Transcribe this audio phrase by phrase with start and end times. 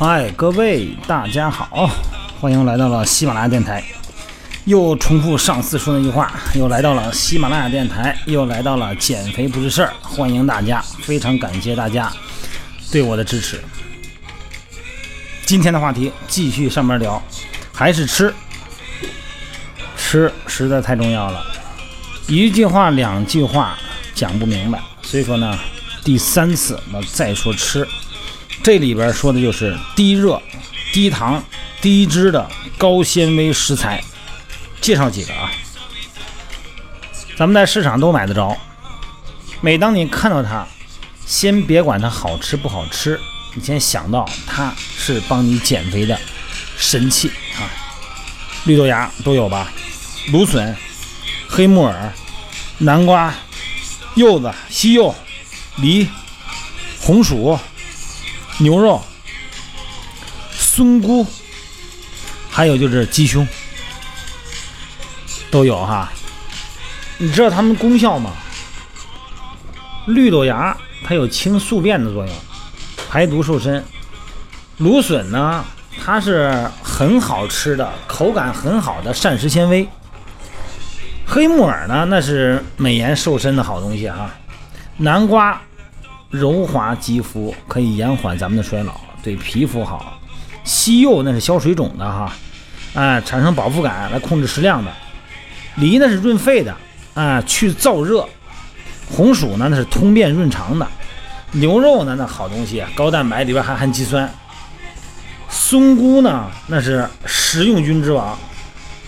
[0.00, 1.90] 嗨，各位大家好，
[2.40, 3.82] 欢迎来到了喜马拉雅电台。
[4.64, 9.92] 又重复上次说那句话，又来到了喜马拉雅电台，又来到了减肥不是事儿。
[10.00, 12.12] 欢迎大家，非常感谢大家
[12.92, 13.60] 对我的支持。
[15.44, 17.20] 今天的话题继续上面聊，
[17.72, 18.32] 还是吃，
[19.96, 21.44] 吃实在太重要了，
[22.28, 23.76] 一句话两句话
[24.14, 25.58] 讲不明白，所以说呢，
[26.04, 27.84] 第三次我再说吃，
[28.62, 30.40] 这里边说的就是低热、
[30.92, 31.42] 低糖、
[31.80, 34.02] 低脂的高纤维食材。
[34.80, 35.50] 介绍几个啊，
[37.36, 38.56] 咱们在市场都买得着。
[39.60, 40.64] 每当你看到它，
[41.26, 43.20] 先别管它好吃不好吃，
[43.54, 46.18] 你先想到它是帮你减肥的
[46.76, 47.66] 神器啊。
[48.64, 49.72] 绿豆芽都有吧？
[50.30, 50.76] 芦笋、
[51.48, 52.12] 黑木耳、
[52.78, 53.34] 南瓜、
[54.14, 55.14] 柚子、西柚、
[55.76, 56.08] 梨、
[57.00, 57.58] 红薯、
[58.58, 59.00] 牛肉、
[60.50, 61.26] 松菇，
[62.50, 63.46] 还有就是鸡胸。
[65.50, 66.12] 都有哈，
[67.16, 68.32] 你知道它们功效吗？
[70.06, 72.34] 绿豆芽它有清宿便的作用，
[73.08, 73.84] 排毒瘦身。
[74.78, 75.64] 芦笋呢，
[76.04, 79.88] 它是很好吃的，口感很好的膳食纤维。
[81.26, 84.30] 黑木耳呢，那是美颜瘦身的好东西哈。
[84.98, 85.60] 南瓜
[86.30, 90.20] 柔滑肌肤，可以延缓咱们的衰老，对皮肤好。
[90.62, 92.30] 西柚那是消水肿的哈，
[92.92, 94.92] 哎，产生饱腹感来控制食量的。
[95.76, 96.76] 梨呢是润肺的，
[97.14, 98.22] 啊，去燥热；
[99.10, 100.86] 红薯呢那是通便润肠的；
[101.52, 104.28] 牛肉呢那好东西，高蛋白里边还含肌酸；
[105.48, 108.36] 松菇呢那是食用菌之王；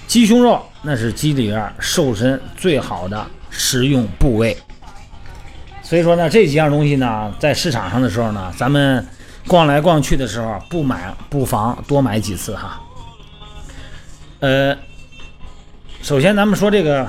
[0.06, 4.56] 鸡胸肉那是鸡里边瘦身最好的食用部位。
[5.91, 9.05] 所以说呢，这几样东西呢，在市场上的时候呢，咱们
[9.49, 12.81] 逛来逛去的时候，不买不妨多买几次哈。
[14.39, 14.77] 呃。
[16.01, 17.09] 首先，咱们说这个，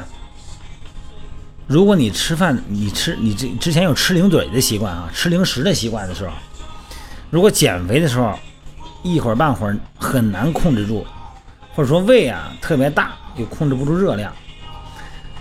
[1.67, 6.33] 如果你吃饭，你吃你这之前有吃零嘴的习惯啊，吃零食的习惯的时候，
[7.29, 8.33] 如果减肥的时候
[9.03, 11.05] 一会儿半会儿很难控制住，
[11.75, 14.33] 或者说胃啊特别大又控制不住热量，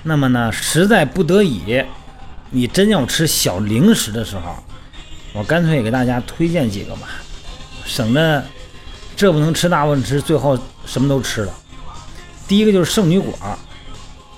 [0.03, 1.83] 那么呢，实在不得已，
[2.51, 4.57] 你真要吃小零食的时候，
[5.33, 7.09] 我干脆给大家推荐几个吧，
[7.85, 8.45] 省得
[9.17, 11.55] 这不能吃那不能吃，最后什么都吃了。
[12.49, 13.33] 第一个就是圣女果，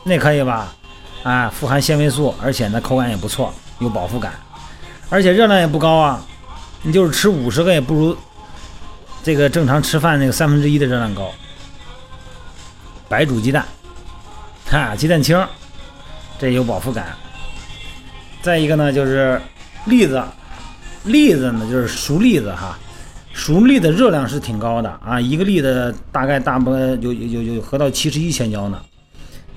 [0.05, 0.75] 那可以吧？
[1.23, 4.35] 啊，富含纤维素，而且呢口感也不错，有饱腹感，
[5.09, 6.23] 而且热量也不高啊。
[6.83, 8.17] 你就是吃五十个也不如
[9.23, 11.33] 这个正常吃饭那个三分之一的热量高。
[13.09, 13.65] 白煮鸡蛋，
[14.69, 15.41] 哈，鸡蛋清，
[16.39, 17.17] 这有饱腹感。
[18.43, 19.41] 再一个呢就是
[19.87, 20.21] 栗子，
[21.05, 22.77] 栗子呢就是熟栗子哈。
[23.33, 28.79] 熟栗的热量是挺高的啊，一个栗子大概大部分有有有有合到七十一千焦呢，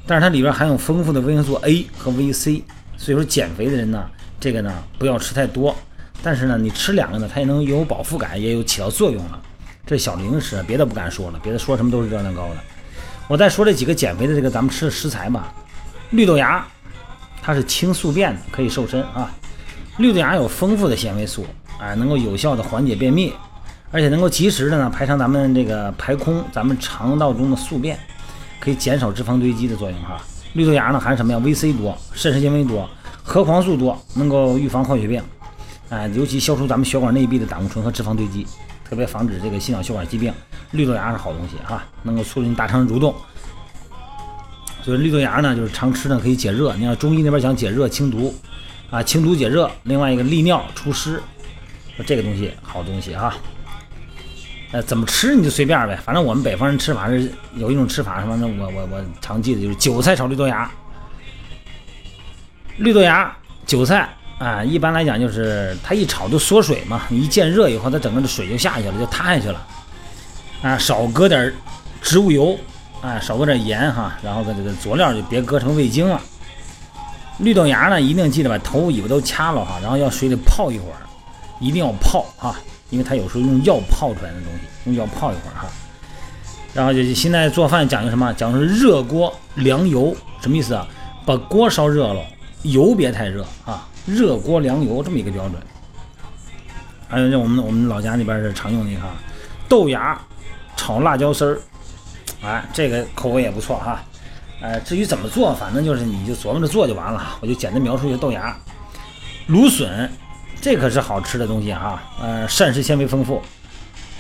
[0.08, 2.64] 但是它里边含有丰富的维生素 A 和维 C，
[2.96, 4.06] 所以说减肥的人呢，
[4.40, 5.76] 这个呢不要吃太多，
[6.24, 9.42] 但是呢你吃两个呢，它也能有饱腹感，也有起到作用了。
[9.86, 12.58] 这小零食，别的不敢说了，别的说什么都是热量高的。
[13.28, 15.54] 我再说这几个减肥的这个咱们吃的食材吧，
[16.12, 16.66] 绿豆芽，
[17.46, 19.32] 它是清宿便的，可以瘦身啊。
[19.98, 21.46] 绿豆芽有丰富的纤维素，
[21.80, 23.32] 哎，能够有效的缓解便秘。
[23.92, 28.00] 而且能够及时的呢排上咱们这个排空咱们肠道中的宿便，
[28.60, 30.20] 可以减少脂肪堆积的作用哈。
[30.54, 31.40] 绿豆芽呢含什么呀？
[31.46, 32.90] 维 C 多，膳食纤维多，
[33.22, 35.22] 核黄素多，能够预防坏血病，
[35.90, 38.48] 哎，尤其消除咱们血管内壁的胆固醇和脂肪堆积，
[38.90, 40.34] 特别防止这个心脑血管疾病。
[40.72, 43.14] 绿豆芽是好东西哈，能够促进大肠蠕动。
[44.86, 46.76] 所以绿豆芽呢就是常吃呢可以解热。
[46.76, 48.32] 你看中医那边讲解热清毒
[48.92, 49.68] 啊，清毒解热。
[49.82, 51.20] 另外一个利尿除湿，
[52.06, 53.36] 这个东西好东西哈。
[54.72, 58.38] 呃，怎么吃你就随便呗，反正我们北方人吃法是有一种吃法，什么？
[58.38, 60.70] 那我我我常记得就是韭菜炒绿豆芽，
[62.78, 63.36] 绿豆芽、
[63.66, 64.08] 韭菜
[64.38, 69.68] 啊，一般来讲就是它一炒就缩水嘛，你一见热以后，它整个的水就下去了，就塌下去了。
[70.62, 71.52] 啊，少搁点
[72.04, 72.56] 植物油，
[73.06, 76.20] 啊，少搁点盐哈，然后搁这个佐料就别搁成味精了。
[77.38, 80.98] 绿豆芽呢，一定记得把头尾巴都掐了哈，然后要水里泡一会儿，
[81.60, 82.56] 一定要泡哈。
[82.90, 85.68] 因为它有时候用药泡出来的东西，用药泡一会儿哈，
[86.74, 88.34] 然后就现在做饭讲究什么？
[88.34, 90.88] 讲究热锅凉油，什么意思啊？
[91.26, 92.22] 把锅烧热了，
[92.64, 95.62] 油别太热啊，热锅凉油这么一个标准。
[97.08, 99.10] 还有这我们我们老家那边是常用的哈，
[99.70, 100.20] 豆芽
[100.76, 101.60] 炒辣椒丝儿，
[102.46, 104.04] 哎，这个口味也不错哈。
[104.62, 108.56] 呃，至于怎么做，反正就是你就琢磨着做就完了，我就简单描述一下豆芽、
[109.48, 110.10] 芦笋。
[110.62, 113.42] 这可是好吃的东西哈，呃，膳食纤维丰富，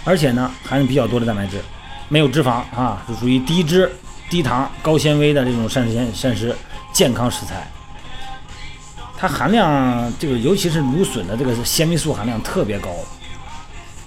[0.04, 1.60] 而且呢含比较多的蛋白质，
[2.10, 3.90] 没有脂肪啊，是属于低脂、
[4.30, 6.56] 低糖、高纤维的这种膳食纤膳食
[6.94, 7.68] 健康食材。
[9.18, 12.90] 它含量这个尤其是芦笋的这个纤维素含量特别高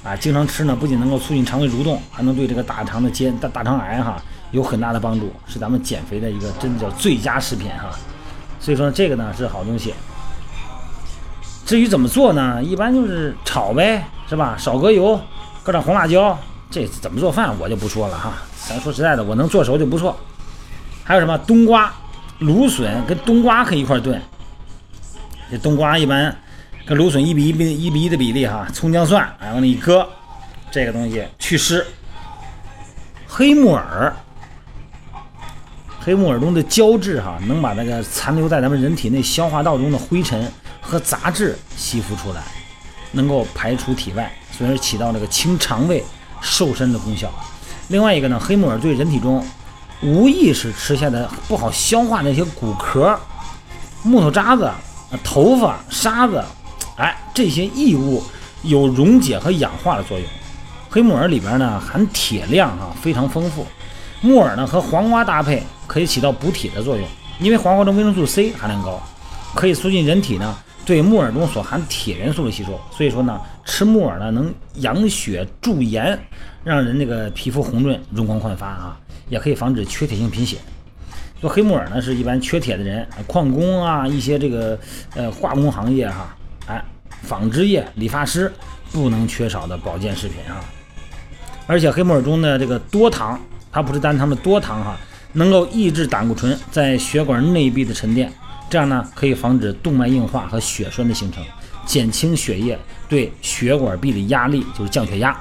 [0.09, 4.17] 啊，经常吃呢不仅能够促进肠胃蠕动，还能对这个大肠的结大大肠癌哈
[4.53, 7.91] 有很大的帮助，是咱们减肥的一个真的叫最佳食品哈。
[8.59, 9.93] 所以说这个呢是好东西。
[11.67, 12.65] 至于怎么做呢？
[12.65, 14.57] 一般就是炒呗，是吧？
[14.57, 15.21] 少搁油，
[15.63, 16.37] 搁点红辣椒。
[16.71, 18.33] 这怎么做饭我就不说了哈。
[18.67, 20.17] 咱说实在的，我能做熟就不错。
[21.05, 21.93] 还有什么冬瓜、
[22.39, 24.19] 芦笋跟冬瓜可以一块炖。
[25.51, 26.35] 这冬瓜一般
[26.89, 30.09] 跟芦笋一比一比一比一的比例哈，葱姜蒜然往里一搁，
[30.71, 31.87] 这个东西祛湿。
[33.27, 34.11] 黑木耳，
[36.01, 40.51] 黑木耳中的胶质哈，能把那个残留在咱们人体内消化道中的灰尘。
[40.81, 42.43] 和杂质吸附出来，
[43.13, 46.03] 能够排出体外，所以起到这个清肠胃、
[46.41, 47.31] 瘦身的功效。
[47.89, 49.47] 另外一个呢，黑木耳对人体中
[50.01, 53.21] 无意识吃下的不好消化那些骨壳、
[54.03, 54.71] 木头渣子、
[55.23, 56.43] 头发、沙子，
[56.99, 58.23] 哎，这些异物
[58.63, 60.29] 有溶解和氧化的作用。
[60.91, 63.65] 黑木耳里边呢含铁量啊非常丰富，
[64.21, 67.07] 木耳呢和黄瓜搭配可以起到补铁的作用，
[67.41, 69.01] 因为黄瓜中维生素 C 含量高，
[69.55, 70.57] 可以促进人体呢。
[70.85, 76.19] 对木耳中所含铁元素的吸收，所以说呢，吃木耳呢能养血助颜，
[76.65, 78.97] 让人那个皮肤红润、容光焕发啊，
[79.29, 80.57] 也可以防止缺铁性贫血。
[81.43, 84.79] 说黑木耳呢，是一般缺铁的人，矿工啊，一些这个
[85.15, 86.35] 呃化工行业哈，
[86.69, 86.85] 哎，
[87.23, 88.53] 纺织业、理发师
[88.93, 90.61] 不能缺少的保健食品啊。
[91.67, 93.39] 而且黑木耳中的这个多糖，
[93.73, 94.97] 它不是单糖的多糖哈，
[95.33, 98.33] 能够抑制胆固醇在血管内壁的沉淀。
[98.71, 101.43] 这样呢，可以防止动脉硬化和血栓的形成，
[101.87, 102.79] 减轻血液
[103.09, 105.35] 对血管壁的压力，就是降血压。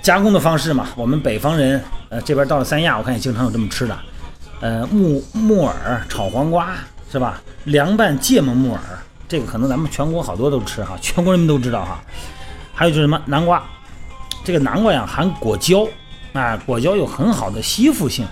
[0.00, 3.98] 加工的方式嘛，我们北方人，呃，这边到了三亚，我看也经常有这么吃的，
[4.60, 6.74] 呃，木木耳炒黄瓜
[7.10, 7.42] 是吧？
[7.64, 8.80] 凉拌芥末木耳，
[9.32, 11.98] 这个可能咱们全国好多都吃哈，全国人民都知道哈。
[12.74, 13.62] 还有就是什么南瓜，
[14.44, 15.88] 这个南瓜呀含果胶，
[16.34, 18.26] 啊，果胶有很好的吸附性。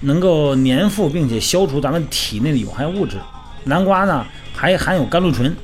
[0.00, 3.18] 能够粘附并且消除咱们体内的有害物质。
[3.62, 5.56] 南瓜呢还含有甘露醇，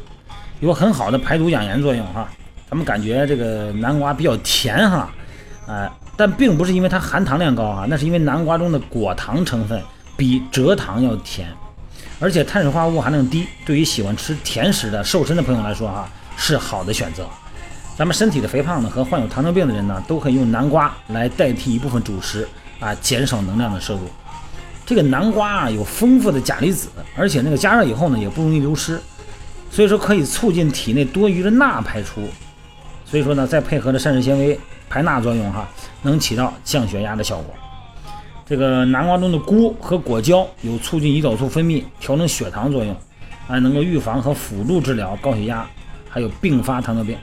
[0.61, 2.29] 有很好的排毒养颜作用哈。
[2.71, 5.11] 咱们感觉这个南瓜比较甜哈，
[5.67, 9.83] 哎，但并不是因为它含糖量高哈，那是因为南瓜中的果糖成分
[10.17, 11.53] 比蔗糖要甜，
[12.21, 17.27] 而且碳水化合物含量低，对于喜欢吃甜食的瘦身的朋友来说哈是好的选择。
[17.97, 22.49] 咱们身体的肥胖呢和患有糖尿病的人呢都可以用南瓜来代替一部分主食
[22.81, 24.01] 啊，减少能量的摄入。
[24.87, 29.01] 这个南瓜啊有丰富的钾离子，而且那个加热以后呢也不容易流失，
[29.71, 32.29] 所以说可以促进体内多余的钠排出，
[33.05, 35.69] 所以说呢再配合着膳食纤维排钠作用哈，
[36.03, 37.55] 能起到降血压的效果。
[38.49, 42.97] 这个南瓜中的菇和果胶有促进胰岛素分泌、调整血糖作用，
[43.47, 45.69] 还能够预防和辅助治疗高血压，
[46.09, 47.17] 还有并发糖尿病。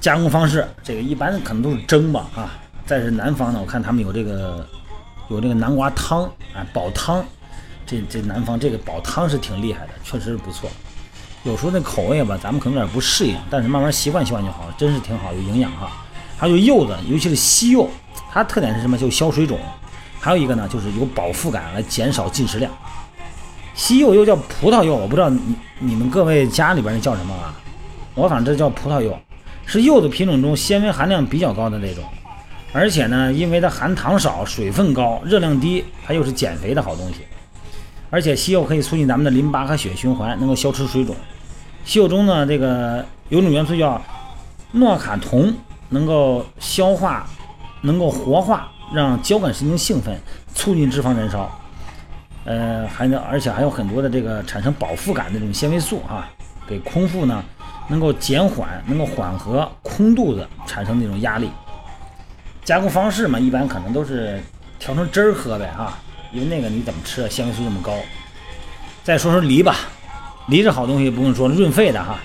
[0.00, 2.52] 加工方式这个一般可能都是蒸吧啊，
[2.86, 4.66] 再是南方呢，我看他们有这个。
[5.30, 7.24] 有这个南瓜汤啊，煲汤，
[7.86, 10.68] 这这南方这个煲汤是挺厉害的，确实是不错。
[11.44, 15.90] 有时候那口味吧，咱们可能有点不适应，但是慢慢习惯习惯就好，真是挺好，有营养哈。
[16.36, 17.88] 还有柚子，尤其是西柚，
[18.34, 18.98] 它特点是什么？
[18.98, 19.56] 就消水肿。
[20.18, 22.72] 还有一个呢，就是有饱腹感，来减少进食量。
[23.74, 25.40] 西柚又叫葡萄柚，我不知道你
[25.78, 27.54] 你们各位家里边那叫什么啊？
[28.14, 29.16] 我反正这叫葡萄柚，
[29.64, 32.02] 是柚子品种中纤维含量比较高的那种。
[32.72, 37.20] 而且呢，因为它含糖少、水分高、热量低，它又是减肥的好东西。
[38.10, 41.14] 而且西柚可以促进咱们的淋巴和血液循环，能够消除水肿。
[41.84, 44.02] 西柚中呢，这个有种元素叫
[44.72, 45.54] 诺卡酮，
[45.90, 47.28] 能够消化，
[47.84, 50.18] 能够活化，让交感神经兴奋，
[50.54, 51.50] 促进脂肪燃烧。
[52.46, 56.30] 呃，还能，而且还有很多的这个产生饱腹感的这种纤维素啊，
[56.66, 57.44] 给空腹呢，
[57.88, 61.50] 能够减缓，能够缓和空肚子产生那种压力。
[62.64, 64.42] 加工方式嘛，一般可能都是
[64.78, 65.98] 调成汁儿喝呗啊，
[66.32, 67.94] 因为那个你怎么吃啊，纤维素这么高。
[69.02, 69.76] 再说说梨吧，
[70.46, 72.18] 梨是好东西，不用说润肺的哈。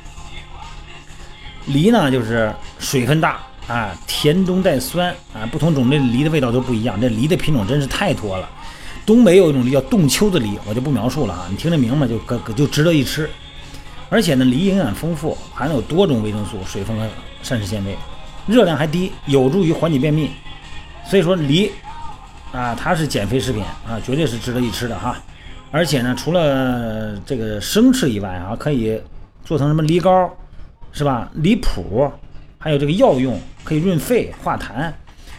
[1.66, 7.00] 梨呢就是水分大啊，甜中带酸啊，不同种类的梨的味道都不一样。
[7.00, 8.50] 这梨的品种真是太多了。
[9.06, 13.30] 东北有一种梨叫冻秋的梨，我就不描述了哈，你听这名吧，就可就值得一吃。
[14.10, 17.08] 而且呢，梨营养丰富，含有多种维生素、水分和
[17.44, 17.96] 膳食纤维。
[18.48, 20.32] 热量还低，有助于缓解便秘，
[21.08, 21.72] 所以说梨
[22.52, 25.16] 啊，它是减肥食品啊，绝对是值得一吃的哈。
[25.70, 29.00] 而且呢，除了这个生吃以外啊，可以
[29.46, 30.28] 做成什么梨膏，
[30.92, 31.30] 是吧？
[31.36, 32.12] 梨脯
[32.58, 34.92] 还有这个药用，可以润肺化痰。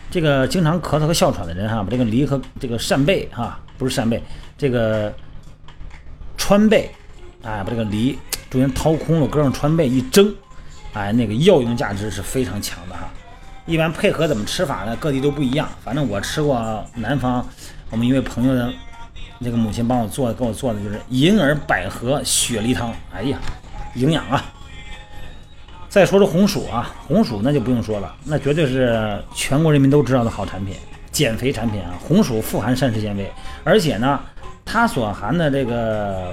[0.09, 4.23] 这个经常咳嗽和哮喘的人哈，把这个梨和这个扇贝哈，不是扇贝，
[4.57, 5.13] 这个
[6.37, 6.89] 川贝，
[7.43, 8.17] 哎，把这个梨
[8.49, 10.33] 中间掏空了，搁上川贝一蒸，
[10.93, 13.09] 哎，那个药用价值是非常强的哈。
[13.67, 14.97] 一般配合怎么吃法呢？
[14.97, 15.69] 各地都不一样。
[15.85, 17.45] 反正我吃过南方，
[17.91, 18.73] 我们一位朋友的
[19.41, 22.95] 那个母亲帮我做的，给我做的就是银耳百合雪梨汤。
[23.13, 23.39] 哎呀，
[23.97, 24.45] 营养啊！
[25.91, 30.77] 再说说红薯啊，红薯那就不用说了，那绝对是全国人民都知道的好产品，
[31.11, 31.99] 减肥产品啊。
[31.99, 33.29] 红薯富含膳食纤维，
[33.65, 34.21] 而且呢，
[34.65, 36.33] 它所含的这个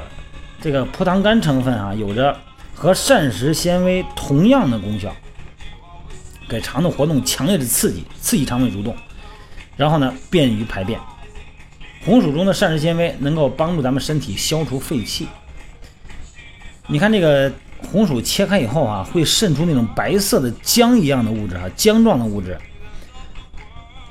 [0.62, 2.38] 这个葡萄干成分啊，有着
[2.76, 5.12] 和膳食纤维同样的功效，
[6.48, 8.96] 给肠道活动强烈的刺激，刺激肠胃蠕动，
[9.76, 11.00] 然后呢，便于排便。
[12.06, 15.28] 红薯中的膳食纤维能够帮助咱们身体消除废气。
[16.86, 17.52] 你看这个。
[17.92, 22.58] 红薯切开以后啊，会渗出那种白色的浆一样的物质啊，浆状的物质。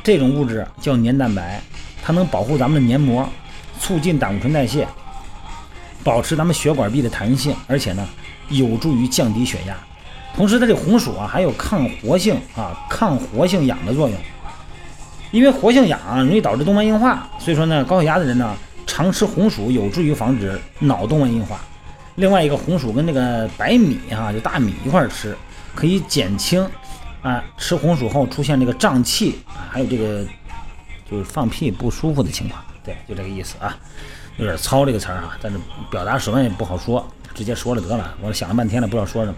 [0.03, 1.61] 这种物质叫黏蛋白，
[2.03, 3.29] 它能保护咱们的黏膜，
[3.81, 4.87] 促进胆固醇代谢，
[6.05, 8.07] 保持咱们血管壁的弹性，而且呢，
[8.49, 9.77] 有助于降低血压。
[10.35, 14.17] 同时，它这红薯啊，还有抗活性啊、抗活性氧的作用。
[15.33, 18.55] 因为活性氧容易导致动脉硬化，所以说呢，高血压的人呢，
[18.87, 21.61] 常吃红薯有助于防止脑动脉硬化。
[22.17, 25.37] 另外一个红薯跟那个白米哈，就大米一块吃，
[25.75, 26.69] 可以减轻
[27.23, 30.25] 啊吃红薯后出现这个胀气啊，还有这个
[31.11, 32.63] 就是放屁不舒服的情况。
[32.83, 33.77] 对，就这个意思啊，
[34.39, 35.59] 有点糙这个词儿啊，但是
[35.91, 38.15] 表达什么也不好说，直接说了得了。
[38.23, 39.37] 我想了半天了，不知道说什么。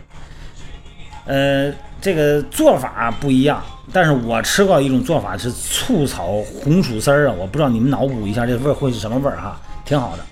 [1.24, 10.24] 呃，这个做法不一样，但是我吃过一种做法是醋炒红薯丝儿啊，我不知道你们脑补一下这味儿会是什么味儿哈，挺好的。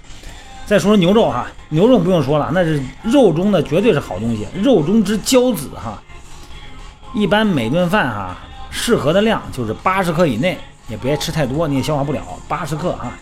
[0.66, 6.02] 再说牛肉哈，牛肉不用说了，那是肉中的绝对是好东西，肉中之骄子哈。
[7.14, 8.37] 一般每顿饭哈，
[8.68, 10.58] 适合的量就是八十克以内，
[10.88, 12.20] 也别吃太多，你也消化不了。
[12.49, 13.12] 八十克哈，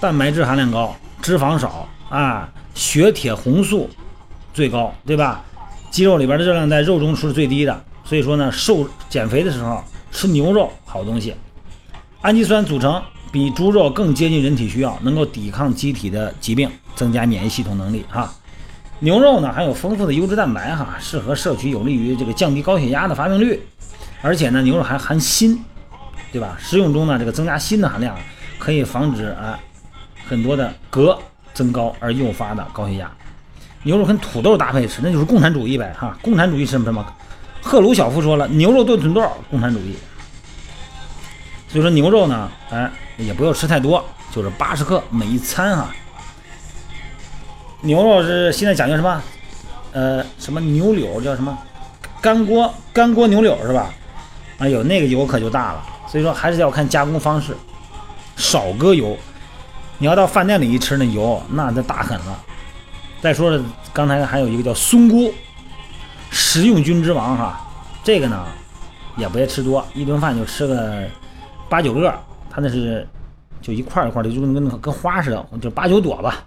[0.00, 3.88] 蛋白质含量高，脂肪少啊，血铁红素
[4.52, 5.44] 最高，对吧？
[5.88, 11.34] 鸡肉里边的热量在肉中是最低的，所以说呢，瘦减肥的时候吃牛肉好东西，
[12.22, 13.00] 氨基酸组成。
[13.36, 18.32] 比猪肉更接近人体需要，能够抵抗机体的疾病，增加免疫系统能力哈。
[19.00, 23.62] 牛肉呢含有丰富的优质蛋白哈，适合摄取，有利于这个降低高血压的发病率。
[24.22, 25.58] 而且呢，牛肉还含锌，
[26.32, 26.56] 对吧？
[26.58, 28.16] 食用中呢，这个增加锌的含量，
[28.58, 29.60] 可以防止啊
[30.26, 31.14] 很多的镉
[31.52, 33.12] 增高而诱发的高血压。
[33.82, 36.16] 牛肉跟土豆搭配吃，那就是共产主义呗哈。
[36.22, 37.04] 共产主义是什么？
[37.60, 39.94] 赫鲁晓夫说了，牛肉炖土豆，共产主义。
[41.68, 42.90] 所以说牛肉呢，哎。
[43.16, 45.88] 也不要吃太多，就是八十克每一餐哈。
[47.82, 49.22] 牛肉是现在讲究什么？
[49.92, 51.56] 呃，什么牛柳叫什么？
[52.20, 53.90] 干锅干锅牛柳是吧？
[54.58, 55.82] 哎呦，那个油可就大了。
[56.08, 57.56] 所以说还是要看加工方式，
[58.36, 59.16] 少搁油。
[59.98, 62.38] 你要到饭店里一吃那油，那就大狠了。
[63.20, 65.32] 再说了，刚才还有一个叫松菇，
[66.30, 67.60] 食用菌之王哈。
[68.04, 68.46] 这个呢，
[69.16, 71.04] 也别吃多，一顿饭就吃个
[71.68, 72.14] 八九个。
[72.56, 73.06] 它那是
[73.60, 76.42] 就一块一块的，就跟跟跟花似的，就八九朵吧。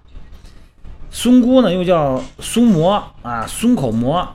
[1.12, 4.28] 松菇呢又叫松蘑啊，松口蘑，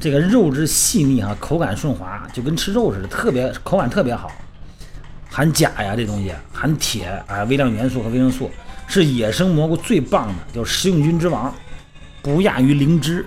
[0.00, 4.32] 这个肉质细腻哈，口感顺滑，就跟吃肉似的，特别口感特别好。
[5.28, 8.50] 含钾呀，这东西含铁啊，微量元素和维生素，
[8.86, 11.52] 是野生蘑菇最棒的，叫食用菌之王，
[12.22, 13.22] 不亚于灵芝。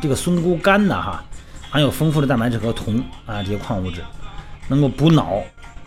[0.00, 1.24] 这个松菇干呢哈，
[1.68, 4.00] 含有丰富的蛋白质和铜啊这些矿物质，
[4.68, 5.42] 能够补脑。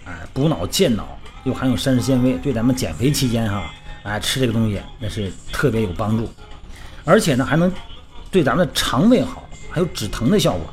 [0.05, 3.71] 哎，补脑健脑，又含有膳食纤维，对咱们减肥期间哈，
[4.03, 6.29] 哎吃这个东西那是特别有帮助，
[7.05, 7.71] 而且呢还能
[8.29, 10.67] 对咱们的肠胃好，还有止疼的效果，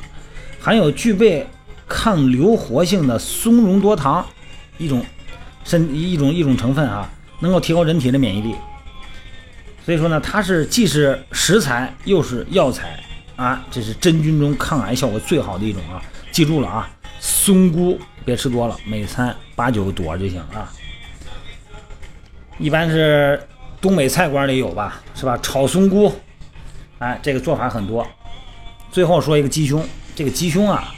[0.60, 1.46] 含有具备
[1.88, 4.26] 抗硫活性的松茸多糖
[4.78, 5.04] 一种
[5.64, 7.08] 身一种一种成分啊，
[7.38, 8.54] 能够提高人体的免疫力。
[9.84, 12.99] 所以说呢，它是既是食材又是药材
[13.37, 16.90] 啊，这是真菌中抗癌效果最好的一种啊，记住了啊。
[17.22, 20.70] 松菇别吃多了，每餐八九朵就行啊。
[22.58, 23.44] 一般是
[23.80, 25.37] 东北菜馆里有吧，是吧？
[25.42, 26.14] 炒松菇，
[27.00, 28.06] 哎，这个做法很多。
[28.92, 29.84] 最后说一个鸡胸，
[30.14, 30.94] 这个鸡胸啊，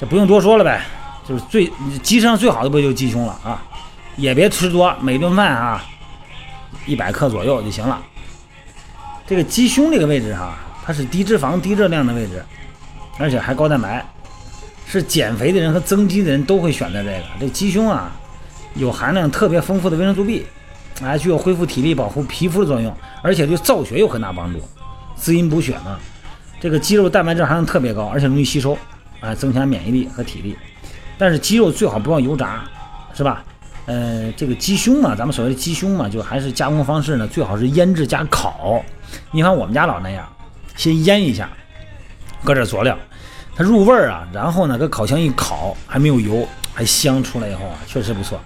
[0.00, 0.82] 这不用多说了呗，
[1.24, 1.70] 就是最
[2.02, 3.62] 鸡身上最好的不就是鸡胸了啊？
[4.16, 5.84] 也别吃多，每顿饭啊
[6.84, 8.02] 一百克左右就行了。
[9.24, 12.44] 这个鸡胸这个位置哈，它是低脂肪、低热量的位置，
[13.20, 14.04] 而且还高蛋白。
[14.92, 17.22] 是减肥的人和增肌的人都会选择这个。
[17.40, 18.12] 这鸡胸啊，
[18.74, 20.44] 有含量特别丰富的维生素 B，
[21.00, 24.60] 还具有恢复体力、保护皮肤的作用，而且对造血有很大帮助，
[25.16, 25.98] 滋阴补血呢。
[26.60, 28.76] 这个鸡肉蛋白质含量特别高，而且容易吸收，
[29.20, 30.56] 啊，增强免疫力和体力。
[31.16, 32.64] 但是鸡肉最好不要油炸，
[33.14, 33.42] 是吧？
[33.86, 38.80] 呃，这个鸡胸嘛，咱们所谓的鸡胸嘛，就还是加工方式呢，最好是腌制加烤。
[39.30, 40.24] 你看我们家老那样，
[40.76, 41.50] 先腌一下，
[42.44, 42.96] 搁点佐料，
[43.54, 48.40] 它入味儿啊，然后呢，搁烤箱一烤，还没有油，还香，出来以后啊，确实不错。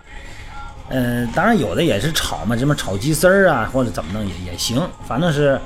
[0.88, 5.60] 嗯，当然有的也是炒嘛，什么炒鸡丝儿啊，或者怎么弄也也行，反正是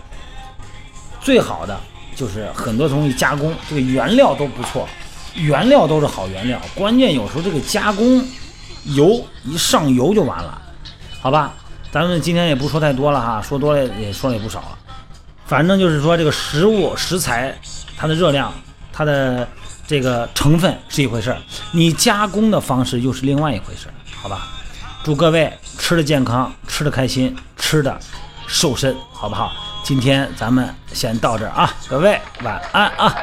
[1.21, 1.79] 最好的
[2.15, 4.89] 就是很多东西加工，这个原料都不错，
[5.35, 8.25] 原料都是好原料，关键有时候这个加工
[8.85, 10.61] 油一上油就完了，
[11.21, 11.53] 好吧？
[11.93, 14.79] 咱们今天也不说太多了哈，说多了也说了也不少了，
[15.45, 17.55] 反正就是说这个食物食材
[17.97, 18.55] 它的热量，
[19.01, 19.49] 它的
[19.87, 21.39] 这个成分是一回事儿，
[21.73, 24.47] 你加工的方式又是另外一回事儿，好吧？
[25.03, 27.99] 祝各位吃的健康，吃的开心，吃的
[28.47, 29.55] 瘦身，好不好？
[29.83, 33.17] 今天咱们先到这儿啊，各位晚安啊。